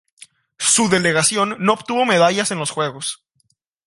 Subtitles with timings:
[0.57, 3.23] Su delegación no obtuvo medallas en los juegos.